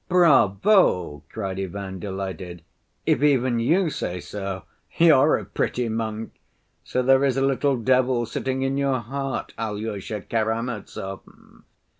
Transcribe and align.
"Bravo!" 0.09 1.21
cried 1.31 1.59
Ivan, 1.59 1.99
delighted. 1.99 2.63
"If 3.05 3.21
even 3.21 3.59
you 3.59 3.91
say 3.91 4.19
so.... 4.19 4.63
You're 4.97 5.37
a 5.37 5.45
pretty 5.45 5.89
monk! 5.89 6.33
So 6.83 7.03
there 7.03 7.23
is 7.23 7.37
a 7.37 7.45
little 7.45 7.77
devil 7.77 8.25
sitting 8.25 8.63
in 8.63 8.77
your 8.79 8.97
heart, 8.97 9.53
Alyosha 9.59 10.21
Karamazov!" 10.21 11.21